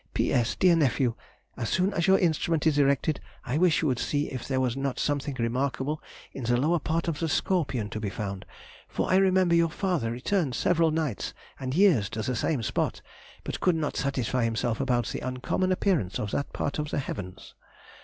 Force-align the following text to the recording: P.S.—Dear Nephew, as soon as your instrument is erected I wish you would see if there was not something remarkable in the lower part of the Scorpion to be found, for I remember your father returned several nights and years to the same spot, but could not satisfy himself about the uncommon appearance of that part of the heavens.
P.S.—Dear 0.15 0.75
Nephew, 0.77 1.13
as 1.55 1.69
soon 1.69 1.93
as 1.93 2.07
your 2.07 2.17
instrument 2.17 2.65
is 2.65 2.79
erected 2.79 3.19
I 3.45 3.59
wish 3.59 3.83
you 3.83 3.87
would 3.87 3.99
see 3.99 4.29
if 4.31 4.47
there 4.47 4.59
was 4.59 4.75
not 4.75 4.97
something 4.97 5.35
remarkable 5.37 6.01
in 6.33 6.43
the 6.45 6.57
lower 6.57 6.79
part 6.79 7.07
of 7.07 7.19
the 7.19 7.29
Scorpion 7.29 7.87
to 7.91 7.99
be 7.99 8.09
found, 8.09 8.43
for 8.87 9.11
I 9.11 9.17
remember 9.17 9.53
your 9.53 9.69
father 9.69 10.09
returned 10.09 10.55
several 10.55 10.89
nights 10.89 11.35
and 11.59 11.75
years 11.75 12.09
to 12.09 12.23
the 12.23 12.35
same 12.35 12.63
spot, 12.63 13.03
but 13.43 13.59
could 13.59 13.75
not 13.75 13.95
satisfy 13.95 14.43
himself 14.43 14.81
about 14.81 15.05
the 15.09 15.19
uncommon 15.19 15.71
appearance 15.71 16.17
of 16.17 16.31
that 16.31 16.51
part 16.51 16.79
of 16.79 16.89
the 16.89 16.97
heavens. 16.97 17.53